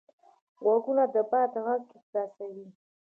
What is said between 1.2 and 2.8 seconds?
باد غږ احساسوي